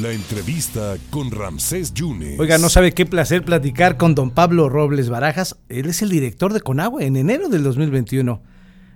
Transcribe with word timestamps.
La 0.00 0.10
entrevista 0.10 0.94
con 1.10 1.30
Ramsés 1.30 1.92
Yunes. 1.92 2.40
Oiga, 2.40 2.56
no 2.56 2.70
sabe 2.70 2.92
qué 2.92 3.04
placer 3.04 3.44
platicar 3.44 3.98
con 3.98 4.14
don 4.14 4.30
Pablo 4.30 4.70
Robles 4.70 5.10
Barajas. 5.10 5.62
Él 5.68 5.84
es 5.84 6.00
el 6.00 6.08
director 6.08 6.54
de 6.54 6.62
Conagua 6.62 7.02
en 7.02 7.14
enero 7.14 7.50
del 7.50 7.62
2021. 7.62 8.40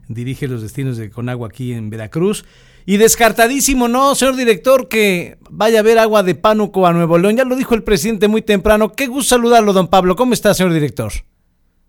Dirige 0.09 0.49
los 0.49 0.63
destinos 0.63 0.97
de 0.97 1.11
Conagua 1.11 1.49
aquí 1.49 1.75
en 1.75 1.91
Veracruz. 1.91 2.47
Y 2.87 2.97
descartadísimo, 2.97 3.89
¿no, 3.89 4.15
señor 4.15 4.37
director, 4.37 4.89
que 4.89 5.37
vaya 5.51 5.77
a 5.77 5.81
haber 5.81 5.99
agua 5.99 6.23
de 6.23 6.35
Pánuco 6.35 6.87
a 6.87 6.95
Nuevo 6.95 7.19
León? 7.19 7.37
Ya 7.37 7.45
lo 7.45 7.57
dijo 7.57 7.75
el 7.75 7.83
presidente 7.83 8.27
muy 8.27 8.41
temprano. 8.41 8.93
Qué 8.93 9.07
gusto 9.07 9.37
saludarlo, 9.37 9.75
don 9.75 9.89
Pablo. 9.89 10.17
¿Cómo 10.17 10.33
está, 10.33 10.55
señor 10.55 10.73
director? 10.73 11.13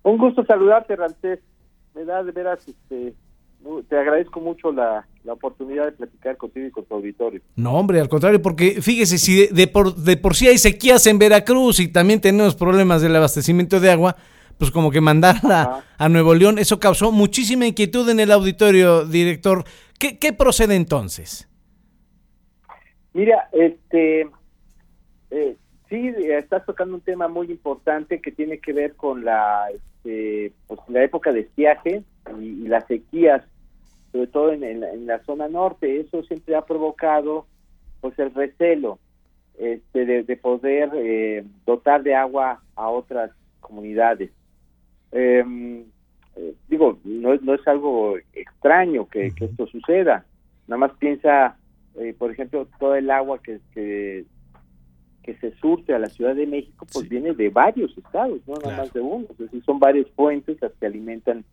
Un 0.04 0.18
gusto 0.18 0.44
saludarte, 0.44 0.98
Ramsés. 0.98 1.40
Me 1.96 2.04
da 2.04 2.24
de 2.24 2.34
veras 2.34 2.60
este, 2.68 3.14
te 3.88 3.98
agradezco 3.98 4.40
mucho 4.40 4.72
la, 4.72 5.06
oportunidad 5.30 5.86
de 5.86 5.92
platicar 5.92 6.38
contigo 6.38 6.68
y 6.68 6.72
con 6.72 6.86
tu 6.86 6.96
auditorio. 6.96 7.42
No, 7.58 7.74
hombre, 7.74 8.00
al 8.00 8.08
contrario, 8.08 8.42
porque 8.42 8.82
fíjese, 8.82 9.18
si 9.18 9.48
de, 9.48 9.68
por, 9.68 9.94
de 9.96 10.16
por 10.16 10.36
sí 10.36 10.48
hay 10.48 10.58
sequías 10.58 11.06
en 11.06 11.20
Veracruz 11.20 11.82
y 11.82 11.90
también 11.90 12.22
tenemos 12.22 12.56
problemas 12.56 13.02
del 13.02 13.16
abastecimiento 13.16 13.82
de 13.82 13.92
agua, 13.92 14.16
pues 14.58 14.72
como 14.72 14.90
que 14.90 15.02
mandarla 15.02 15.84
a 15.98 16.10
Nuevo 16.10 16.34
León, 16.34 16.60
eso 16.60 16.80
causó 16.80 17.12
muchísima 17.12 17.66
inquietud 17.66 18.10
en 18.10 18.20
el 18.20 18.32
auditorio, 18.32 19.06
director. 19.06 19.66
¿Qué, 20.00 20.18
qué 20.18 20.32
procede 20.32 20.76
entonces? 20.76 21.50
Mira, 23.14 23.50
este, 23.52 24.30
eh, 25.32 25.56
sí, 25.90 26.14
estás 26.30 26.66
tocando 26.66 26.96
un 26.96 27.02
tema 27.02 27.28
muy 27.28 27.52
importante 27.52 28.22
que 28.22 28.32
tiene 28.32 28.60
que 28.60 28.74
ver 28.74 28.96
con 28.96 29.26
la, 29.26 29.66
este, 29.74 30.54
pues, 30.68 30.80
la 30.88 31.04
época 31.04 31.34
de 31.34 31.42
estiaje 31.42 32.04
y, 32.40 32.44
y 32.44 32.68
las 32.68 32.86
sequías 32.88 33.44
sobre 34.12 34.28
todo 34.28 34.52
en, 34.52 35.06
la 35.06 35.20
zona 35.24 35.48
norte. 35.48 36.00
Eso 36.00 36.24
siempre 36.24 36.56
ha 36.56 36.66
provocado 36.66 37.46
pues 38.02 38.18
el 38.20 38.34
recelo 38.34 39.00
este, 39.58 40.06
de, 40.24 40.38
poder 40.38 40.92
eh, 40.96 41.44
dotar 41.66 42.04
de 42.04 42.16
agua 42.16 42.62
a 42.76 42.90
otras 42.90 43.32
comunidades. 43.60 44.32
Em, 45.12 45.86
eh, 46.36 46.54
digo, 46.68 47.00
no, 47.04 47.36
no 47.36 47.54
es 47.54 47.68
algo 47.68 48.18
extraño 48.34 49.08
que, 49.08 49.28
esto 49.28 49.68
suceda. 49.68 50.26
Nada 50.68 50.80
más 50.80 50.92
piensa, 50.98 51.58
eh, 51.96 52.14
por 52.18 52.32
ejemplo, 52.32 52.68
todo 52.80 52.96
el 52.96 53.10
agua 53.10 53.40
que, 53.42 53.60
que, 53.74 54.26
se 55.42 55.52
surte 55.58 55.94
a 55.94 56.00
la 56.00 56.08
Ciudad 56.08 56.36
de 56.36 56.48
México, 56.48 56.88
pues 56.94 57.10
viene 57.10 57.34
de 57.34 57.50
varios 57.50 57.96
estados, 57.98 58.40
no 58.48 58.56
nada 58.64 58.78
más 58.78 58.94
de 58.94 59.02
uno. 59.02 59.26
Es 59.32 59.38
decir, 59.38 59.62
son 59.66 59.78
varios 59.78 60.10
puentes 60.12 60.58
las 60.62 60.72
que 60.76 60.86
alimentan 60.86 61.44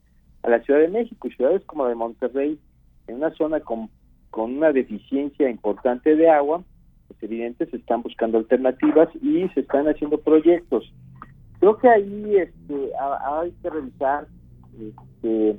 a 0.45 0.50
la 0.50 0.61
Ciudad 0.61 0.81
de 0.81 0.89
México 0.89 1.27
y 1.27 1.33
ciudades 1.33 1.64
como 1.64 1.84
la 1.84 1.91
de 1.91 1.97
Monterrey, 1.97 2.59
en 3.06 3.17
una 3.17 3.31
zona 3.34 3.61
con, 3.61 3.89
una 4.33 4.73
deficiencia 4.73 5.48
importante 5.48 6.17
de 6.17 6.28
agua, 6.28 6.62
pues 7.09 7.23
evidente 7.23 7.67
se 7.67 7.77
están 7.77 8.03
buscando 8.03 8.39
alternativas 8.39 9.09
y 9.22 9.48
se 9.50 9.61
están 9.61 9.87
haciendo 9.89 10.19
proyectos. 10.19 10.92
Creo 11.61 11.78
que 11.78 11.89
ahí 11.89 12.37
este, 12.37 12.91
hay 12.98 13.53
que 13.62 13.70
revisar 13.70 14.27
este, 14.78 15.56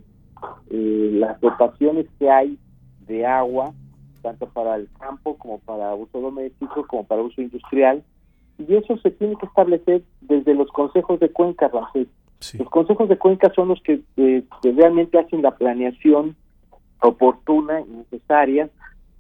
eh, 0.70 1.10
las 1.14 1.40
dotaciones 1.42 2.06
que 2.20 2.30
hay 2.30 2.60
de 3.08 3.26
agua, 3.26 3.74
tanto 4.22 4.48
para 4.50 4.76
el 4.76 4.88
campo 5.00 5.38
como 5.38 5.60
para 5.60 5.96
uso 5.96 6.20
doméstico, 6.20 6.86
como 6.86 7.06
para 7.06 7.24
uso 7.24 7.42
industrial, 7.42 8.04
y 8.60 8.76
eso 8.76 8.98
se 8.98 9.10
tiene 9.12 9.36
que 9.38 9.48
establecer 9.48 10.04
desde 10.22 10.54
los 10.54 10.70
consejos 10.72 11.20
de 11.20 11.30
cuenca, 11.30 11.70
Rafael. 11.70 12.08
Los 12.58 12.70
consejos 12.70 13.10
de 13.10 13.18
cuenca 13.18 13.52
son 13.56 13.70
los 13.70 13.82
que, 13.82 14.02
eh, 14.18 14.44
realmente 14.64 15.18
hacen 15.18 15.42
la 15.42 15.56
planeación 15.56 16.36
oportuna 17.02 17.82
y 17.82 17.90
necesaria, 17.90 18.70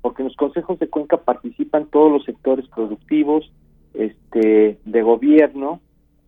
porque 0.02 0.21
en 0.21 0.27
los 0.27 0.38
consejos 0.38 0.80
de 0.80 0.88
cuenca 0.88 1.17
participan 1.17 1.88
todos 1.88 2.11
los 2.11 2.23
sectores 2.25 2.67
productivos 2.67 3.52
este, 3.93 4.77
de 4.83 5.02
gobierno, 5.02 5.80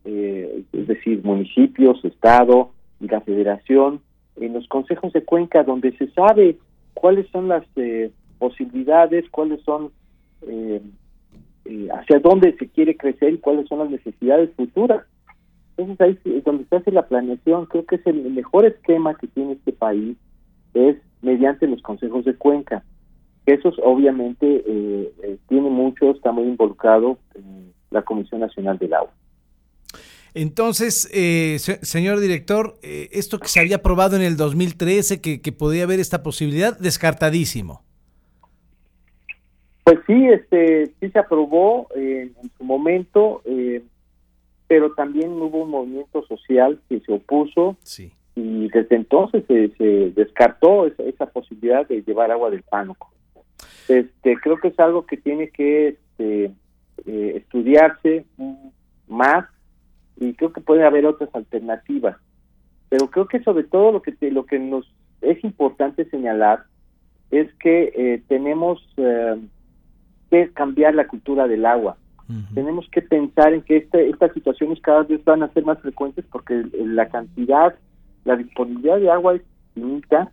eh, 0.05 0.63
es 0.71 0.87
decir, 0.87 1.23
municipios, 1.23 2.03
Estado 2.03 2.71
y 2.99 3.07
la 3.07 3.21
Federación. 3.21 4.01
En 4.37 4.53
los 4.53 4.67
consejos 4.67 5.13
de 5.13 5.23
cuenca, 5.23 5.63
donde 5.63 5.95
se 5.97 6.09
sabe 6.11 6.57
cuáles 6.93 7.27
son 7.29 7.47
las 7.47 7.65
eh, 7.75 8.11
posibilidades, 8.39 9.29
cuáles 9.29 9.61
son 9.63 9.91
hacia 11.91 12.19
dónde 12.19 12.55
se 12.57 12.69
quiere 12.69 12.95
crecer 12.95 13.33
y 13.33 13.37
cuáles 13.39 13.67
son 13.67 13.79
las 13.79 13.89
necesidades 13.89 14.51
futuras. 14.55 15.03
Entonces 15.77 16.01
ahí 16.25 16.41
donde 16.41 16.65
se 16.65 16.75
hace 16.75 16.91
la 16.91 17.07
planeación. 17.07 17.67
Creo 17.67 17.85
que 17.85 17.95
es 17.95 18.07
el 18.07 18.31
mejor 18.31 18.65
esquema 18.65 19.15
que 19.15 19.27
tiene 19.27 19.53
este 19.53 19.71
país, 19.71 20.17
es 20.73 20.97
mediante 21.21 21.67
los 21.67 21.81
consejos 21.81 22.25
de 22.25 22.35
cuenca. 22.35 22.83
Esos 23.45 23.75
obviamente 23.83 24.63
eh, 24.65 25.13
eh, 25.23 25.37
tiene 25.47 25.69
mucho, 25.69 26.11
está 26.11 26.31
muy 26.31 26.45
involucrado 26.45 27.17
en 27.35 27.71
la 27.91 28.01
Comisión 28.01 28.41
Nacional 28.41 28.77
del 28.77 28.93
Agua. 28.93 29.11
Entonces, 30.33 31.09
eh, 31.13 31.57
señor 31.59 32.19
director, 32.19 32.77
esto 32.83 33.39
que 33.39 33.47
se 33.47 33.59
había 33.59 33.77
aprobado 33.77 34.15
en 34.15 34.21
el 34.21 34.37
2013, 34.37 35.21
que, 35.21 35.41
que 35.41 35.51
podía 35.51 35.83
haber 35.83 35.99
esta 35.99 36.21
posibilidad, 36.21 36.77
descartadísimo. 36.77 37.81
Pues 39.83 39.99
sí, 40.05 40.27
este, 40.27 40.91
sí 40.99 41.09
se 41.09 41.17
aprobó 41.17 41.87
en 41.95 42.35
su 42.57 42.63
momento. 42.63 43.41
Pero 44.67 44.93
también 44.93 45.31
hubo 45.31 45.63
un 45.63 45.71
movimiento 45.71 46.25
social 46.27 46.79
que 46.89 46.99
se 46.99 47.13
opuso 47.13 47.77
y 48.35 48.69
desde 48.69 48.95
entonces 48.95 49.43
se, 49.47 50.11
descartó 50.11 50.85
esa, 50.85 51.25
posibilidad 51.27 51.87
de 51.87 52.03
llevar 52.03 52.31
agua 52.31 52.49
del 52.49 52.63
pánuco. 52.63 53.11
Este, 53.87 54.35
creo 54.37 54.57
que 54.57 54.67
es 54.67 54.79
algo 54.79 55.05
que 55.05 55.17
tiene 55.17 55.49
que 55.49 55.87
este, 55.87 56.51
eh, 57.05 57.33
estudiarse 57.37 58.25
más 59.07 59.45
y 60.19 60.33
creo 60.33 60.51
que 60.51 60.61
puede 60.61 60.85
haber 60.85 61.05
otras 61.05 61.33
alternativas. 61.33 62.17
Pero 62.89 63.09
creo 63.09 63.27
que 63.27 63.41
sobre 63.43 63.63
todo 63.63 63.91
lo 63.91 64.01
que 64.01 64.15
lo 64.31 64.45
que 64.45 64.59
nos 64.59 64.91
es 65.21 65.43
importante 65.43 66.05
señalar 66.09 66.65
es 67.31 67.53
que 67.55 67.91
eh, 67.95 68.23
tenemos 68.27 68.87
eh, 68.97 69.37
que 70.29 70.51
cambiar 70.53 70.95
la 70.95 71.07
cultura 71.07 71.47
del 71.47 71.65
agua 71.65 71.97
tenemos 72.53 72.85
que 72.91 73.01
pensar 73.01 73.53
en 73.53 73.61
que 73.61 73.77
este, 73.77 74.09
estas 74.09 74.33
situaciones 74.33 74.81
cada 74.81 75.03
vez 75.03 75.23
van 75.23 75.43
a 75.43 75.53
ser 75.53 75.63
más 75.63 75.79
frecuentes 75.79 76.25
porque 76.29 76.65
la 76.73 77.07
cantidad, 77.07 77.75
la 78.25 78.35
disponibilidad 78.35 78.99
de 78.99 79.09
agua 79.09 79.35
es 79.35 79.41
limita 79.75 80.31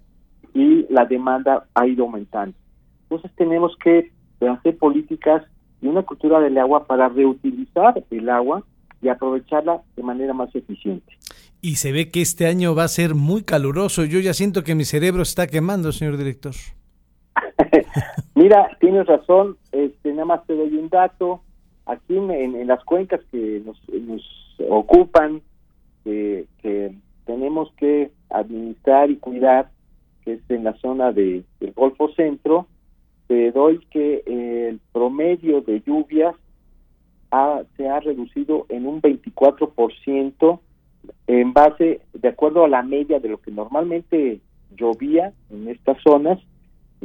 y 0.55 0.87
la 0.93 1.05
demanda 1.05 1.67
ha 1.75 1.87
ido 1.87 2.05
aumentando. 2.05 2.57
Entonces 3.03 3.31
tenemos 3.37 3.77
que 3.83 4.11
hacer 4.41 4.77
políticas 4.77 5.45
y 5.81 5.87
una 5.87 6.03
cultura 6.03 6.41
del 6.41 6.59
agua 6.59 6.87
para 6.87 7.09
reutilizar 7.09 8.03
el 8.11 8.29
agua 8.29 8.65
y 9.01 9.09
aprovecharla 9.09 9.83
de 9.97 10.03
manera 10.03 10.33
más 10.33 10.55
eficiente. 10.55 11.13
Y 11.61 11.77
se 11.77 11.93
ve 11.93 12.11
que 12.11 12.23
este 12.23 12.47
año 12.47 12.75
va 12.75 12.85
a 12.85 12.89
ser 12.89 13.15
muy 13.15 13.43
caluroso. 13.43 14.05
Yo 14.05 14.19
ya 14.19 14.35
siento 14.35 14.65
que 14.65 14.75
mi 14.75 14.85
cerebro 14.85 15.23
está 15.23 15.47
quemando, 15.47 15.93
señor 15.93 16.17
director. 16.17 16.55
Mira, 18.35 18.69
tienes 18.81 19.07
razón. 19.07 19.57
Este, 19.73 20.11
nada 20.11 20.25
más 20.25 20.47
te 20.47 20.55
doy 20.55 20.75
un 20.77 20.89
dato 20.89 21.44
aquí 21.87 22.17
en, 22.17 22.67
las 22.67 22.83
cuencas 22.85 23.21
que 23.31 23.63
nos, 23.65 23.81
ocupan, 24.69 25.43
que 26.05 26.47
tenemos 27.25 27.73
que 27.77 28.11
administrar 28.31 29.11
y 29.11 29.17
cuidar, 29.17 29.71
que 30.25 30.35
es 30.35 30.41
en 30.49 30.65
la 30.65 30.75
zona 30.75 31.13
de, 31.13 31.45
del 31.61 31.73
Golfo 31.73 32.09
Centro, 32.15 32.67
te 33.27 33.53
doy 33.53 33.79
que 33.91 34.23
el 34.27 34.81
promedio 34.93 35.61
de 35.63 35.81
lluvias 35.81 36.35
se 37.77 37.89
ha 37.89 38.01
reducido 38.01 38.67
en 38.69 38.87
un 38.87 39.03
24% 39.03 40.61
en 41.27 41.53
base, 41.53 42.01
de 42.13 42.29
acuerdo 42.29 42.65
a 42.65 42.69
la 42.69 42.83
media 42.83 43.19
de 43.19 43.29
lo 43.29 43.39
que 43.39 43.51
normalmente 43.51 44.41
llovía 44.77 45.33
en 45.51 45.69
estas 45.69 46.01
zonas, 46.03 46.39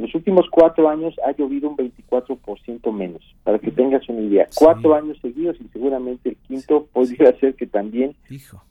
en 0.00 0.06
los 0.06 0.14
últimos 0.14 0.46
cuatro 0.50 0.88
años 0.88 1.14
ha 1.26 1.36
llovido 1.36 1.68
un 1.68 1.76
24% 1.76 2.90
menos, 2.90 3.22
para 3.44 3.58
que 3.58 3.70
tengas 3.70 4.08
una 4.08 4.22
idea. 4.22 4.46
Cuatro 4.54 4.94
años 4.94 5.18
seguidos 5.20 5.58
y 5.60 5.68
seguramente 5.68 6.30
el 6.30 6.36
quinto 6.36 6.86
podría 6.90 7.38
ser 7.38 7.54
que 7.54 7.66
también 7.66 8.16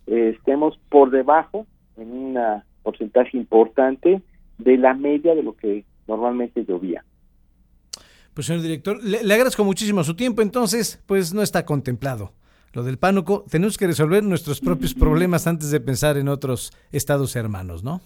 eh, 0.07 0.33
estemos 0.35 0.79
por 0.89 1.11
debajo 1.11 1.67
en 1.97 2.11
un 2.11 2.39
porcentaje 2.81 3.37
importante 3.37 4.23
de 4.57 4.77
la 4.77 4.95
media 4.95 5.35
de 5.35 5.43
lo 5.43 5.55
que 5.55 5.85
normalmente 6.07 6.65
llovía. 6.65 7.05
Pues 8.33 8.47
señor 8.47 8.63
director, 8.63 8.97
le, 9.03 9.23
le 9.23 9.33
agradezco 9.35 9.63
muchísimo 9.63 10.03
su 10.03 10.15
tiempo, 10.15 10.41
entonces 10.41 10.99
pues 11.05 11.31
no 11.31 11.43
está 11.43 11.63
contemplado 11.63 12.31
lo 12.73 12.81
del 12.81 12.97
pánuco, 12.97 13.45
tenemos 13.51 13.77
que 13.77 13.85
resolver 13.85 14.23
nuestros 14.23 14.61
propios 14.61 14.93
problemas 14.95 15.45
antes 15.45 15.69
de 15.69 15.79
pensar 15.79 16.17
en 16.17 16.27
otros 16.27 16.71
estados 16.91 17.35
hermanos, 17.35 17.83
¿no? 17.83 18.01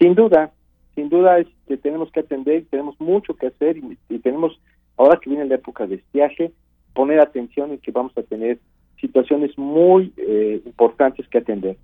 Sin 0.00 0.16
duda, 0.16 0.52
sin 0.94 1.08
duda 1.08 1.38
es 1.38 1.46
que 1.66 1.76
tenemos 1.76 2.10
que 2.12 2.20
atender, 2.20 2.64
tenemos 2.70 2.98
mucho 3.00 3.34
que 3.34 3.48
hacer 3.48 3.76
y, 4.08 4.18
tenemos, 4.18 4.60
ahora 4.96 5.18
que 5.20 5.30
viene 5.30 5.44
la 5.44 5.56
época 5.56 5.86
de 5.86 5.96
estiaje, 5.96 6.52
poner 6.94 7.20
atención 7.20 7.72
en 7.72 7.78
que 7.78 7.90
vamos 7.90 8.12
a 8.16 8.22
tener 8.22 8.58
situaciones 9.00 9.56
muy 9.58 10.12
eh, 10.16 10.62
importantes 10.64 11.26
que 11.28 11.38
atender. 11.38 11.76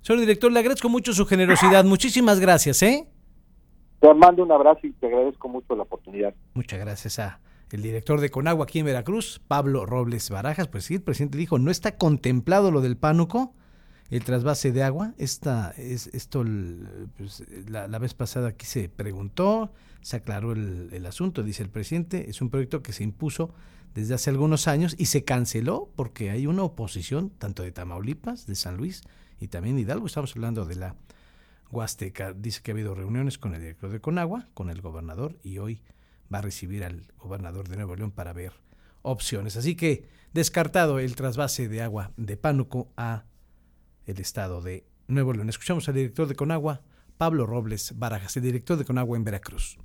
Señor 0.00 0.20
director, 0.20 0.52
le 0.52 0.58
agradezco 0.58 0.88
mucho 0.88 1.12
su 1.12 1.24
generosidad. 1.26 1.84
Muchísimas 1.84 2.40
gracias, 2.40 2.82
¿eh? 2.82 3.06
Te 4.00 4.14
mando 4.14 4.42
un 4.42 4.52
abrazo 4.52 4.86
y 4.86 4.92
te 4.92 5.06
agradezco 5.06 5.48
mucho 5.48 5.74
la 5.74 5.82
oportunidad. 5.82 6.34
Muchas 6.54 6.78
gracias 6.78 7.18
a 7.18 7.40
el 7.72 7.82
director 7.82 8.20
de 8.20 8.30
Conagua 8.30 8.64
aquí 8.64 8.78
en 8.78 8.86
Veracruz, 8.86 9.40
Pablo 9.48 9.86
Robles 9.86 10.30
Barajas, 10.30 10.68
pues 10.68 10.84
sí, 10.84 10.94
el 10.94 11.02
presidente 11.02 11.36
dijo, 11.36 11.58
no 11.58 11.70
está 11.70 11.96
contemplado 11.96 12.70
lo 12.70 12.80
del 12.80 12.96
pánuco, 12.96 13.54
el 14.10 14.24
trasvase 14.24 14.72
de 14.72 14.82
agua. 14.82 15.14
Esta, 15.18 15.72
es, 15.76 16.08
esto, 16.08 16.44
pues, 17.16 17.44
la, 17.68 17.98
vez 17.98 18.14
pasada 18.14 18.48
aquí 18.48 18.66
se 18.66 18.88
preguntó, 18.88 19.72
se 20.00 20.16
aclaró 20.16 20.52
el, 20.52 20.88
el, 20.92 21.06
asunto, 21.06 21.42
dice 21.42 21.62
el 21.62 21.70
presidente, 21.70 22.30
es 22.30 22.40
un 22.40 22.50
proyecto 22.50 22.82
que 22.82 22.92
se 22.92 23.04
impuso 23.04 23.52
desde 23.94 24.14
hace 24.14 24.30
algunos 24.30 24.68
años 24.68 24.94
y 24.98 25.06
se 25.06 25.24
canceló 25.24 25.90
porque 25.96 26.30
hay 26.30 26.46
una 26.46 26.62
oposición 26.62 27.30
tanto 27.30 27.62
de 27.62 27.72
Tamaulipas, 27.72 28.46
de 28.46 28.54
San 28.54 28.76
Luis 28.76 29.02
y 29.40 29.48
también 29.48 29.78
Hidalgo. 29.78 30.06
Estamos 30.06 30.36
hablando 30.36 30.66
de 30.66 30.76
la 30.76 30.96
Huasteca. 31.70 32.32
Dice 32.32 32.60
que 32.62 32.70
ha 32.70 32.74
habido 32.74 32.94
reuniones 32.94 33.38
con 33.38 33.54
el 33.54 33.60
director 33.60 33.90
de 33.90 34.00
Conagua, 34.00 34.48
con 34.54 34.70
el 34.70 34.80
gobernador 34.80 35.38
y 35.42 35.58
hoy 35.58 35.82
va 36.32 36.38
a 36.38 36.42
recibir 36.42 36.84
al 36.84 37.06
gobernador 37.18 37.68
de 37.68 37.76
Nuevo 37.76 37.96
León 37.96 38.10
para 38.10 38.32
ver 38.32 38.52
opciones. 39.02 39.56
Así 39.56 39.76
que 39.76 40.08
descartado 40.32 40.98
el 40.98 41.16
trasvase 41.16 41.68
de 41.68 41.82
agua 41.82 42.12
de 42.16 42.36
Pánuco 42.36 42.92
a 42.96 43.24
el 44.06 44.20
estado 44.20 44.62
de 44.62 44.86
Nuevo 45.08 45.32
León. 45.32 45.48
Escuchamos 45.48 45.88
al 45.88 45.94
director 45.94 46.26
de 46.28 46.34
Conagua, 46.34 46.82
Pablo 47.18 47.46
Robles 47.46 47.98
Barajas, 47.98 48.36
el 48.36 48.42
director 48.44 48.78
de 48.78 48.84
Conagua 48.84 49.16
en 49.16 49.24
Veracruz. 49.24 49.78